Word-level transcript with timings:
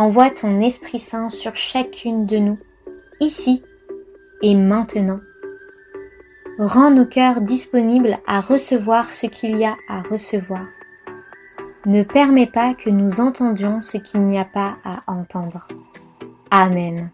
envoie 0.00 0.30
ton 0.30 0.62
Esprit 0.62 0.98
Saint 0.98 1.28
sur 1.28 1.54
chacune 1.56 2.24
de 2.24 2.38
nous, 2.38 2.58
ici 3.20 3.62
et 4.42 4.54
maintenant. 4.54 5.20
Rends 6.58 6.90
nos 6.90 7.04
cœurs 7.04 7.42
disponibles 7.42 8.18
à 8.26 8.40
recevoir 8.40 9.12
ce 9.12 9.26
qu'il 9.26 9.56
y 9.58 9.64
a 9.64 9.76
à 9.88 10.00
recevoir. 10.00 10.66
Ne 11.84 12.02
permets 12.02 12.46
pas 12.46 12.72
que 12.72 12.88
nous 12.88 13.20
entendions 13.20 13.82
ce 13.82 13.98
qu'il 13.98 14.22
n'y 14.22 14.38
a 14.38 14.46
pas 14.46 14.78
à 14.84 15.02
entendre. 15.06 15.68
Amen. 16.50 17.10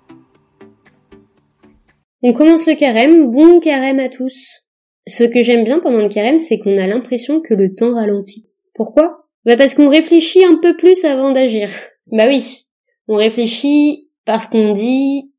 On 2.23 2.33
commence 2.33 2.67
le 2.67 2.77
carême, 2.77 3.33
bon 3.33 3.59
carême 3.59 3.99
à 3.99 4.09
tous. 4.09 4.63
Ce 5.09 5.25
que 5.25 5.43
j'aime 5.43 5.65
bien 5.65 5.81
pendant 5.81 6.03
le 6.03 6.09
carême, 6.09 6.41
c'est 6.41 6.59
qu'on 6.61 6.79
a 6.79 6.87
l'impression 6.87 7.41
que 7.41 7.55
le 7.55 7.75
temps 7.75 7.95
ralentit. 7.95 8.49
Pourquoi? 8.75 9.27
Bah 9.45 9.57
parce 9.57 9.75
qu'on 9.75 9.89
réfléchit 9.89 10.45
un 10.45 10.59
peu 10.63 10.77
plus 10.77 11.05
avant 11.05 11.33
d'agir. 11.33 11.69
Bah 12.13 12.25
oui, 12.29 12.66
on 13.09 13.17
réfléchit 13.17 14.09
parce 14.25 14.47
qu'on 14.47 14.73
dit 14.73 15.31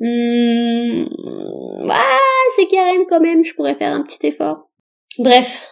hmm, 0.00 1.04
c'est 2.56 2.66
carême 2.66 3.04
quand 3.08 3.20
même, 3.20 3.44
je 3.44 3.54
pourrais 3.54 3.74
faire 3.74 3.92
un 3.92 4.02
petit 4.02 4.26
effort. 4.26 4.68
Bref, 5.18 5.64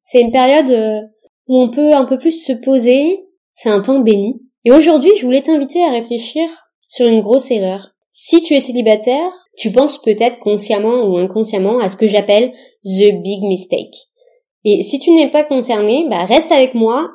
c'est 0.00 0.20
une 0.20 0.32
période 0.32 0.70
euh, 0.70 1.00
où 1.46 1.60
on 1.60 1.70
peut 1.70 1.94
un 1.94 2.04
peu 2.04 2.18
plus 2.18 2.44
se 2.44 2.52
poser, 2.52 3.24
c'est 3.52 3.68
un 3.68 3.80
temps 3.80 4.00
béni. 4.00 4.40
Et 4.64 4.72
aujourd'hui, 4.72 5.12
je 5.16 5.24
voulais 5.24 5.42
t'inviter 5.42 5.82
à 5.82 5.90
réfléchir 5.90 6.48
sur 6.86 7.06
une 7.06 7.20
grosse 7.20 7.50
erreur. 7.50 7.90
Si 8.10 8.42
tu 8.42 8.54
es 8.54 8.60
célibataire, 8.60 9.30
tu 9.56 9.72
penses 9.72 10.00
peut-être 10.02 10.40
consciemment 10.40 11.04
ou 11.04 11.16
inconsciemment 11.16 11.78
à 11.78 11.88
ce 11.88 11.96
que 11.96 12.06
j'appelle 12.06 12.52
the 12.84 13.12
big 13.22 13.42
mistake. 13.42 13.94
Et 14.64 14.82
si 14.82 14.98
tu 14.98 15.10
n'es 15.12 15.30
pas 15.30 15.44
concerné, 15.44 16.06
bah 16.10 16.24
reste 16.24 16.50
avec 16.50 16.74
moi 16.74 17.08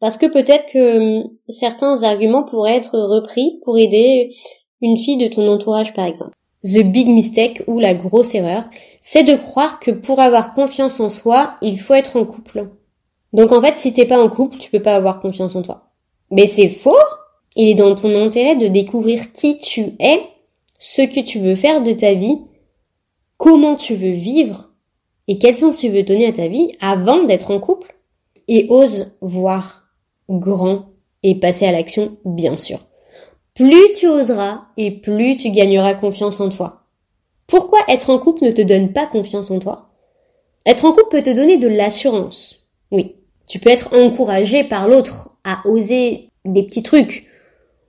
parce 0.00 0.16
que 0.16 0.26
peut-être 0.26 0.66
que 0.72 1.20
hum, 1.20 1.30
certains 1.48 2.02
arguments 2.02 2.44
pourraient 2.44 2.76
être 2.76 2.98
repris 2.98 3.60
pour 3.64 3.78
aider 3.78 4.34
une 4.80 4.96
fille 4.96 5.18
de 5.18 5.28
ton 5.32 5.46
entourage 5.48 5.94
par 5.94 6.06
exemple. 6.06 6.32
The 6.64 6.82
big 6.82 7.08
mistake 7.08 7.62
ou 7.66 7.78
la 7.78 7.94
grosse 7.94 8.34
erreur, 8.34 8.64
c'est 9.00 9.22
de 9.22 9.34
croire 9.34 9.80
que 9.80 9.90
pour 9.90 10.20
avoir 10.20 10.52
confiance 10.52 11.00
en 11.00 11.08
soi, 11.08 11.54
il 11.62 11.80
faut 11.80 11.94
être 11.94 12.16
en 12.16 12.26
couple. 12.26 12.68
Donc 13.32 13.52
en 13.52 13.60
fait, 13.60 13.78
si 13.78 13.92
t'es 13.92 14.04
pas 14.04 14.22
en 14.22 14.28
couple, 14.28 14.58
tu 14.58 14.70
peux 14.70 14.82
pas 14.82 14.96
avoir 14.96 15.20
confiance 15.20 15.56
en 15.56 15.62
toi. 15.62 15.90
Mais 16.30 16.46
c'est 16.46 16.68
faux! 16.68 16.96
Il 17.56 17.68
est 17.68 17.74
dans 17.74 17.94
ton 17.94 18.14
intérêt 18.14 18.56
de 18.56 18.68
découvrir 18.68 19.32
qui 19.32 19.58
tu 19.58 19.96
es, 19.98 20.22
ce 20.78 21.02
que 21.02 21.20
tu 21.20 21.40
veux 21.40 21.56
faire 21.56 21.82
de 21.82 21.92
ta 21.92 22.14
vie, 22.14 22.38
comment 23.36 23.76
tu 23.76 23.94
veux 23.94 24.12
vivre 24.12 24.70
et 25.28 25.38
quel 25.38 25.56
sens 25.56 25.76
tu 25.76 25.88
veux 25.88 26.02
donner 26.02 26.26
à 26.26 26.32
ta 26.32 26.48
vie 26.48 26.72
avant 26.80 27.24
d'être 27.24 27.50
en 27.50 27.58
couple. 27.58 27.96
Et 28.48 28.66
ose 28.68 29.12
voir 29.20 29.79
grand 30.30 30.86
et 31.22 31.34
passer 31.34 31.66
à 31.66 31.72
l'action, 31.72 32.16
bien 32.24 32.56
sûr. 32.56 32.78
Plus 33.54 33.92
tu 33.94 34.06
oseras 34.06 34.62
et 34.76 34.90
plus 34.90 35.36
tu 35.36 35.50
gagneras 35.50 35.94
confiance 35.94 36.40
en 36.40 36.48
toi. 36.48 36.84
Pourquoi 37.46 37.80
être 37.88 38.10
en 38.10 38.18
couple 38.18 38.44
ne 38.44 38.52
te 38.52 38.62
donne 38.62 38.92
pas 38.92 39.06
confiance 39.06 39.50
en 39.50 39.58
toi? 39.58 39.90
Être 40.64 40.84
en 40.84 40.92
couple 40.92 41.08
peut 41.10 41.22
te 41.22 41.34
donner 41.34 41.56
de 41.56 41.68
l'assurance. 41.68 42.60
Oui. 42.90 43.16
Tu 43.46 43.58
peux 43.58 43.70
être 43.70 43.92
encouragé 43.92 44.62
par 44.62 44.86
l'autre 44.86 45.36
à 45.42 45.60
oser 45.66 46.28
des 46.44 46.62
petits 46.62 46.84
trucs. 46.84 47.26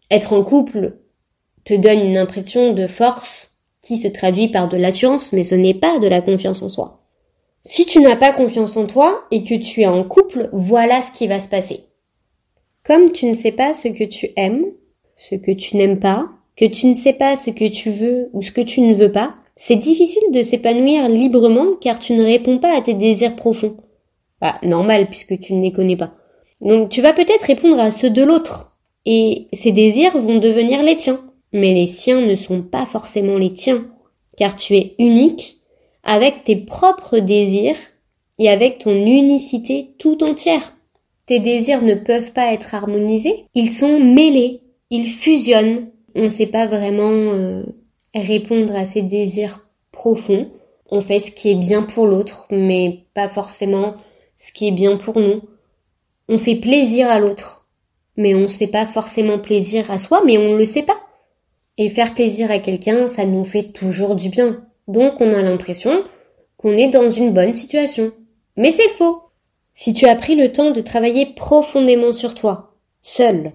Être 0.10 0.34
en 0.34 0.44
couple 0.44 0.98
te 1.64 1.76
donne 1.76 2.00
une 2.00 2.18
impression 2.18 2.74
de 2.74 2.88
force 2.88 3.60
qui 3.82 3.98
se 3.98 4.08
traduit 4.08 4.48
par 4.48 4.68
de 4.68 4.78
l'assurance, 4.78 5.32
mais 5.32 5.44
ce 5.44 5.56
n'est 5.56 5.74
pas 5.74 6.00
de 6.00 6.08
la 6.08 6.22
confiance 6.22 6.64
en 6.64 6.70
soi. 6.70 7.04
Si 7.64 7.86
tu 7.86 8.00
n'as 8.00 8.16
pas 8.16 8.34
confiance 8.34 8.76
en 8.78 8.88
toi 8.88 9.26
et 9.30 9.44
que 9.44 9.56
tu 9.56 9.82
es 9.82 9.88
en 9.88 10.04
couple, 10.04 10.50
voilà 10.52 11.02
ce 11.02 11.12
qui 11.12 11.28
va 11.28 11.40
se 11.40 11.48
passer. 11.48 11.86
Comme 12.84 13.12
tu 13.12 13.28
ne 13.28 13.34
sais 13.34 13.52
pas 13.52 13.74
ce 13.74 13.88
que 13.88 14.04
tu 14.04 14.30
aimes, 14.36 14.66
ce 15.16 15.36
que 15.36 15.52
tu 15.52 15.78
n'aimes 15.78 16.00
pas, 16.00 16.30
que 16.56 16.66
tu 16.66 16.88
ne 16.88 16.96
sais 16.96 17.14
pas 17.14 17.36
ce 17.36 17.52
que 17.52 17.68
tu 17.68 17.92
veux 17.92 18.30
ou 18.34 18.42
ce 18.42 18.52
que 18.52 18.62
tu 18.62 18.82
ne 18.82 18.94
veux 18.94 19.12
pas, 19.12 19.36
c'est 19.56 19.76
difficile 19.76 20.32
de 20.32 20.42
s'épanouir 20.42 21.08
librement 21.08 21.76
car 21.80 22.00
tu 22.00 22.14
ne 22.14 22.24
réponds 22.24 22.58
pas 22.58 22.76
à 22.76 22.82
tes 22.82 22.96
désirs 22.96 23.36
profonds. 23.36 23.78
Bah, 24.40 24.56
normal 24.64 25.08
puisque 25.10 25.40
tu 25.40 25.54
ne 25.54 25.62
les 25.62 25.72
connais 25.72 25.96
pas. 25.96 26.14
Donc 26.62 26.90
tu 26.90 27.02
vas 27.02 27.14
peut-être 27.14 27.46
répondre 27.46 27.80
à 27.80 27.92
ceux 27.92 28.10
de 28.10 28.24
l'autre. 28.24 28.78
Et 29.06 29.48
ces 29.54 29.72
désirs 29.72 30.18
vont 30.18 30.38
devenir 30.38 30.82
les 30.84 30.96
tiens. 30.96 31.22
Mais 31.54 31.74
les 31.74 31.86
siens 31.86 32.22
ne 32.22 32.36
sont 32.36 32.62
pas 32.62 32.86
forcément 32.86 33.38
les 33.38 33.54
tiens. 33.54 33.86
Car 34.38 34.56
tu 34.56 34.76
es 34.76 34.96
unique 34.98 35.58
avec 36.04 36.44
tes 36.44 36.56
propres 36.56 37.20
désirs 37.20 37.78
et 38.40 38.50
avec 38.50 38.80
ton 38.80 38.96
unicité 38.96 39.94
tout 40.00 40.24
entière. 40.24 40.74
Tes 41.26 41.40
désirs 41.40 41.82
ne 41.82 41.96
peuvent 41.96 42.32
pas 42.32 42.54
être 42.54 42.74
harmonisés. 42.76 43.46
Ils 43.54 43.72
sont 43.72 44.00
mêlés, 44.00 44.62
ils 44.90 45.08
fusionnent. 45.08 45.90
On 46.16 46.24
ne 46.24 46.30
sait 46.30 46.48
pas 46.48 46.68
vraiment 46.68 47.12
euh, 47.12 47.64
répondre 48.14 48.76
à 48.76 48.86
ces 48.86 49.02
désirs 49.02 49.68
profonds. 49.92 50.50
On 50.90 51.02
fait 51.02 51.20
ce 51.20 51.32
qui 51.32 51.52
est 51.52 51.56
bien 51.56 51.84
pour 51.84 52.08
l'autre, 52.08 52.48
mais 52.50 53.06
pas 53.14 53.30
forcément 53.30 53.96
ce 54.36 54.52
qui 54.52 54.68
est 54.68 54.74
bien 54.74 54.98
pour 54.98 55.20
nous. 55.20 55.42
On 56.28 56.38
fait 56.38 56.56
plaisir 56.56 57.10
à 57.10 57.20
l'autre, 57.20 57.68
mais 58.18 58.36
on 58.36 58.42
ne 58.42 58.48
se 58.48 58.58
fait 58.58 58.68
pas 58.68 58.86
forcément 58.86 59.40
plaisir 59.40 59.90
à 59.92 60.00
soi, 60.00 60.24
mais 60.26 60.38
on 60.38 60.54
ne 60.54 60.58
le 60.58 60.66
sait 60.66 60.84
pas. 60.84 61.00
Et 61.78 61.90
faire 61.90 62.14
plaisir 62.14 62.52
à 62.52 62.60
quelqu'un, 62.60 63.08
ça 63.08 63.26
nous 63.26 63.46
fait 63.46 63.72
toujours 63.72 64.16
du 64.16 64.30
bien. 64.30 64.66
Donc 64.88 65.22
on 65.22 65.34
a 65.34 65.42
l'impression 65.42 66.04
qu'on 66.58 66.74
est 66.74 66.90
dans 66.90 67.10
une 67.10 67.34
bonne 67.34 67.54
situation. 67.54 68.12
Mais 68.58 68.72
c'est 68.72 68.90
faux. 68.90 69.31
Si 69.74 69.94
tu 69.94 70.06
as 70.06 70.16
pris 70.16 70.36
le 70.36 70.52
temps 70.52 70.72
de 70.72 70.82
travailler 70.82 71.26
profondément 71.26 72.14
sur 72.14 72.36
toi, 72.36 72.76
seul, 73.02 73.54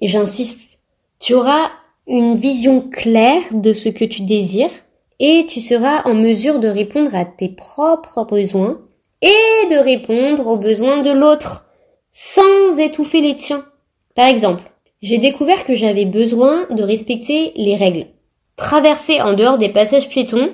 j'insiste, 0.00 0.80
tu 1.18 1.34
auras 1.34 1.70
une 2.06 2.36
vision 2.36 2.80
claire 2.80 3.42
de 3.52 3.72
ce 3.72 3.88
que 3.88 4.04
tu 4.04 4.22
désires 4.22 4.70
et 5.18 5.46
tu 5.48 5.60
seras 5.60 6.02
en 6.04 6.14
mesure 6.14 6.60
de 6.60 6.68
répondre 6.68 7.14
à 7.14 7.24
tes 7.24 7.48
propres 7.48 8.24
besoins 8.24 8.80
et 9.22 9.68
de 9.70 9.82
répondre 9.82 10.46
aux 10.46 10.58
besoins 10.58 11.02
de 11.02 11.10
l'autre 11.10 11.66
sans 12.12 12.78
étouffer 12.78 13.20
les 13.20 13.34
tiens. 13.34 13.64
Par 14.14 14.26
exemple, 14.26 14.62
j'ai 15.02 15.18
découvert 15.18 15.64
que 15.64 15.74
j'avais 15.74 16.04
besoin 16.04 16.66
de 16.70 16.82
respecter 16.82 17.52
les 17.56 17.74
règles. 17.74 18.06
Traverser 18.56 19.20
en 19.20 19.34
dehors 19.34 19.58
des 19.58 19.68
passages 19.68 20.08
piétons 20.08 20.50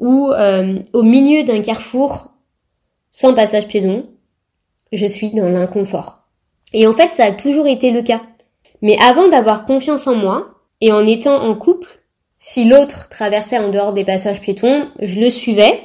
ou 0.00 0.32
euh, 0.32 0.78
au 0.92 1.02
milieu 1.02 1.44
d'un 1.44 1.60
carrefour 1.60 2.32
sans 3.18 3.34
passage 3.34 3.66
piéton, 3.66 4.06
je 4.92 5.04
suis 5.04 5.30
dans 5.30 5.48
l'inconfort. 5.48 6.20
Et 6.72 6.86
en 6.86 6.92
fait, 6.92 7.08
ça 7.08 7.24
a 7.24 7.32
toujours 7.32 7.66
été 7.66 7.90
le 7.90 8.02
cas. 8.02 8.22
Mais 8.80 8.96
avant 9.00 9.26
d'avoir 9.26 9.64
confiance 9.64 10.06
en 10.06 10.14
moi, 10.14 10.54
et 10.80 10.92
en 10.92 11.04
étant 11.04 11.42
en 11.42 11.56
couple, 11.56 11.88
si 12.36 12.62
l'autre 12.62 13.08
traversait 13.08 13.58
en 13.58 13.70
dehors 13.70 13.92
des 13.92 14.04
passages 14.04 14.40
piétons, 14.40 14.86
je 15.00 15.18
le 15.18 15.30
suivais, 15.30 15.80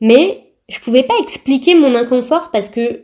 mais 0.00 0.44
je 0.70 0.80
pouvais 0.80 1.02
pas 1.02 1.12
expliquer 1.20 1.74
mon 1.74 1.94
inconfort 1.94 2.50
parce 2.50 2.70
que 2.70 3.02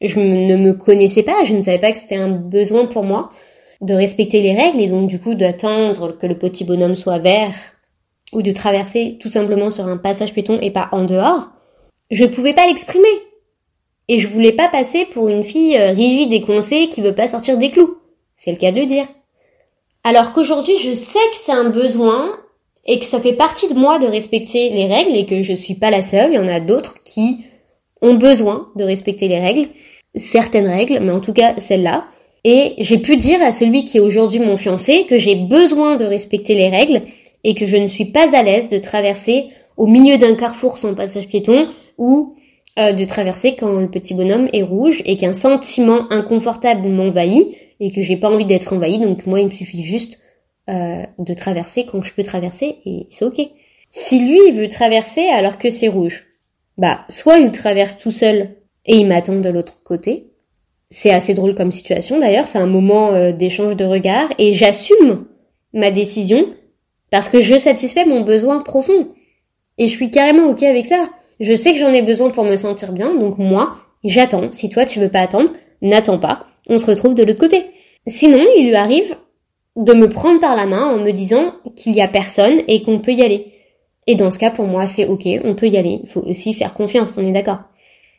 je 0.00 0.18
ne 0.18 0.56
me 0.56 0.72
connaissais 0.72 1.22
pas, 1.22 1.44
je 1.44 1.52
ne 1.52 1.60
savais 1.60 1.80
pas 1.80 1.92
que 1.92 1.98
c'était 1.98 2.16
un 2.16 2.30
besoin 2.30 2.86
pour 2.86 3.04
moi 3.04 3.30
de 3.82 3.92
respecter 3.92 4.40
les 4.40 4.54
règles 4.54 4.80
et 4.80 4.86
donc 4.86 5.10
du 5.10 5.20
coup 5.20 5.34
d'attendre 5.34 6.16
que 6.16 6.26
le 6.26 6.38
petit 6.38 6.64
bonhomme 6.64 6.96
soit 6.96 7.18
vert 7.18 7.54
ou 8.32 8.40
de 8.40 8.52
traverser 8.52 9.18
tout 9.20 9.28
simplement 9.28 9.70
sur 9.70 9.86
un 9.86 9.98
passage 9.98 10.32
piéton 10.32 10.58
et 10.62 10.70
pas 10.70 10.88
en 10.92 11.04
dehors 11.04 11.50
je 12.12 12.24
pouvais 12.26 12.54
pas 12.54 12.66
l'exprimer. 12.66 13.08
Et 14.08 14.18
je 14.18 14.28
voulais 14.28 14.52
pas 14.52 14.68
passer 14.68 15.06
pour 15.06 15.28
une 15.28 15.42
fille 15.42 15.76
euh, 15.76 15.92
rigide 15.92 16.32
et 16.32 16.42
coincée 16.42 16.88
qui 16.88 17.00
veut 17.00 17.14
pas 17.14 17.28
sortir 17.28 17.56
des 17.56 17.70
clous. 17.70 17.96
C'est 18.34 18.52
le 18.52 18.58
cas 18.58 18.72
de 18.72 18.82
dire. 18.82 19.06
Alors 20.04 20.32
qu'aujourd'hui, 20.32 20.76
je 20.82 20.92
sais 20.92 21.18
que 21.18 21.36
c'est 21.44 21.52
un 21.52 21.70
besoin 21.70 22.36
et 22.84 22.98
que 22.98 23.04
ça 23.04 23.20
fait 23.20 23.32
partie 23.32 23.68
de 23.68 23.78
moi 23.78 23.98
de 23.98 24.06
respecter 24.06 24.68
les 24.70 24.86
règles 24.86 25.16
et 25.16 25.24
que 25.24 25.42
je 25.42 25.54
suis 25.54 25.74
pas 25.74 25.90
la 25.90 26.02
seule. 26.02 26.32
Il 26.32 26.36
y 26.36 26.38
en 26.38 26.48
a 26.48 26.60
d'autres 26.60 27.02
qui 27.04 27.44
ont 28.02 28.14
besoin 28.14 28.68
de 28.76 28.84
respecter 28.84 29.28
les 29.28 29.38
règles. 29.38 29.68
Certaines 30.16 30.66
règles, 30.66 30.98
mais 31.00 31.12
en 31.12 31.20
tout 31.20 31.32
cas 31.32 31.54
celle-là. 31.58 32.04
Et 32.44 32.74
j'ai 32.78 32.98
pu 32.98 33.16
dire 33.16 33.40
à 33.40 33.52
celui 33.52 33.84
qui 33.84 33.98
est 33.98 34.00
aujourd'hui 34.00 34.40
mon 34.40 34.56
fiancé 34.56 35.06
que 35.08 35.16
j'ai 35.16 35.36
besoin 35.36 35.96
de 35.96 36.04
respecter 36.04 36.56
les 36.56 36.68
règles 36.68 37.02
et 37.44 37.54
que 37.54 37.66
je 37.66 37.76
ne 37.76 37.86
suis 37.86 38.06
pas 38.06 38.36
à 38.36 38.42
l'aise 38.42 38.68
de 38.68 38.78
traverser 38.78 39.46
au 39.76 39.86
milieu 39.86 40.18
d'un 40.18 40.34
carrefour 40.34 40.76
sans 40.76 40.94
passage 40.94 41.28
piéton 41.28 41.68
ou 41.98 42.36
euh, 42.78 42.92
de 42.92 43.04
traverser 43.04 43.54
quand 43.54 43.80
le 43.80 43.90
petit 43.90 44.14
bonhomme 44.14 44.48
est 44.52 44.62
rouge 44.62 45.02
et 45.04 45.16
qu'un 45.16 45.34
sentiment 45.34 46.10
inconfortable 46.10 46.88
m'envahit 46.88 47.48
et 47.80 47.90
que 47.90 48.00
j'ai 48.00 48.16
pas 48.16 48.30
envie 48.30 48.46
d'être 48.46 48.72
envahi. 48.72 48.98
Donc 48.98 49.26
moi, 49.26 49.40
il 49.40 49.46
me 49.46 49.50
suffit 49.50 49.82
juste 49.82 50.18
euh, 50.70 51.02
de 51.18 51.34
traverser 51.34 51.84
quand 51.84 52.02
je 52.02 52.12
peux 52.14 52.22
traverser 52.22 52.78
et 52.86 53.06
c'est 53.10 53.24
ok. 53.24 53.40
Si 53.90 54.26
lui 54.26 54.38
il 54.48 54.54
veut 54.54 54.68
traverser 54.68 55.26
alors 55.26 55.58
que 55.58 55.68
c'est 55.68 55.88
rouge, 55.88 56.24
bah 56.78 57.00
soit 57.08 57.38
il 57.38 57.50
traverse 57.50 57.98
tout 57.98 58.10
seul 58.10 58.56
et 58.86 58.96
il 58.96 59.06
m'attend 59.06 59.36
de 59.36 59.50
l'autre 59.50 59.82
côté. 59.82 60.30
C'est 60.88 61.10
assez 61.10 61.34
drôle 61.34 61.54
comme 61.54 61.72
situation 61.72 62.18
d'ailleurs, 62.18 62.46
c'est 62.46 62.58
un 62.58 62.66
moment 62.66 63.12
euh, 63.12 63.32
d'échange 63.32 63.76
de 63.76 63.84
regards 63.84 64.32
et 64.38 64.52
j'assume 64.52 65.26
ma 65.74 65.90
décision 65.90 66.46
parce 67.10 67.28
que 67.28 67.40
je 67.40 67.58
satisfais 67.58 68.06
mon 68.06 68.22
besoin 68.22 68.60
profond. 68.60 69.08
Et 69.78 69.88
je 69.88 69.92
suis 69.92 70.10
carrément 70.10 70.48
ok 70.48 70.62
avec 70.62 70.86
ça. 70.86 71.10
Je 71.40 71.54
sais 71.56 71.72
que 71.72 71.78
j'en 71.78 71.92
ai 71.92 72.02
besoin 72.02 72.30
pour 72.30 72.44
me 72.44 72.56
sentir 72.56 72.92
bien, 72.92 73.14
donc 73.14 73.38
moi, 73.38 73.76
j'attends. 74.04 74.50
Si 74.52 74.70
toi 74.70 74.84
tu 74.84 75.00
veux 75.00 75.08
pas 75.08 75.20
attendre, 75.20 75.50
n'attends 75.80 76.18
pas. 76.18 76.46
On 76.68 76.78
se 76.78 76.86
retrouve 76.86 77.14
de 77.14 77.22
l'autre 77.22 77.40
côté. 77.40 77.66
Sinon, 78.06 78.44
il 78.56 78.66
lui 78.66 78.74
arrive 78.74 79.16
de 79.76 79.94
me 79.94 80.08
prendre 80.08 80.40
par 80.40 80.56
la 80.56 80.66
main 80.66 80.84
en 80.84 80.98
me 80.98 81.10
disant 81.10 81.54
qu'il 81.76 81.94
y 81.94 82.00
a 82.00 82.08
personne 82.08 82.62
et 82.68 82.82
qu'on 82.82 83.00
peut 83.00 83.12
y 83.12 83.22
aller. 83.22 83.52
Et 84.06 84.14
dans 84.14 84.30
ce 84.30 84.38
cas, 84.38 84.50
pour 84.50 84.66
moi, 84.66 84.86
c'est 84.86 85.06
ok, 85.06 85.26
on 85.44 85.54
peut 85.54 85.68
y 85.68 85.76
aller. 85.76 86.00
Il 86.02 86.08
faut 86.08 86.22
aussi 86.22 86.54
faire 86.54 86.74
confiance, 86.74 87.14
on 87.16 87.24
est 87.24 87.32
d'accord. 87.32 87.60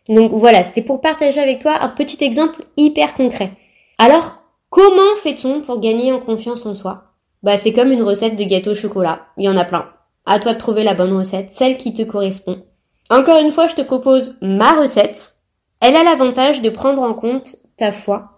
Donc 0.09 0.31
voilà, 0.31 0.63
c'était 0.63 0.81
pour 0.81 1.01
partager 1.01 1.39
avec 1.39 1.59
toi 1.59 1.77
un 1.81 1.89
petit 1.89 2.23
exemple 2.23 2.63
hyper 2.77 3.13
concret. 3.13 3.51
Alors, 3.97 4.43
comment 4.69 5.15
fait-on 5.21 5.61
pour 5.61 5.79
gagner 5.79 6.11
en 6.11 6.19
confiance 6.19 6.65
en 6.65 6.75
soi? 6.75 7.13
Bah 7.41 7.57
c'est 7.57 7.73
comme 7.73 7.91
une 7.91 8.03
recette 8.03 8.37
de 8.37 8.43
gâteau 8.43 8.71
au 8.71 8.75
chocolat, 8.75 9.27
il 9.37 9.45
y 9.45 9.49
en 9.49 9.57
a 9.57 9.65
plein. 9.65 9.85
À 10.25 10.39
toi 10.39 10.53
de 10.53 10.59
trouver 10.59 10.83
la 10.83 10.93
bonne 10.93 11.15
recette, 11.15 11.49
celle 11.51 11.77
qui 11.77 11.93
te 11.93 12.03
correspond. 12.03 12.63
Encore 13.09 13.39
une 13.39 13.51
fois, 13.51 13.67
je 13.67 13.75
te 13.75 13.81
propose 13.81 14.37
ma 14.41 14.73
recette. 14.73 15.35
Elle 15.81 15.95
a 15.95 16.03
l'avantage 16.03 16.61
de 16.61 16.69
prendre 16.69 17.01
en 17.01 17.13
compte 17.13 17.57
ta 17.77 17.91
foi, 17.91 18.33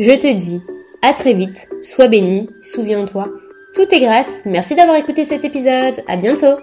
Je 0.01 0.12
te 0.12 0.33
dis 0.33 0.62
à 1.01 1.13
très 1.13 1.33
vite, 1.33 1.69
sois 1.81 2.07
béni, 2.09 2.50
souviens-toi 2.62 3.30
tout 3.74 3.88
est 3.89 4.01
grâce. 4.01 4.42
Merci 4.45 4.75
d'avoir 4.75 4.98
écouté 4.98 5.24
cet 5.24 5.45
épisode. 5.45 6.03
À 6.07 6.18
bientôt. 6.18 6.57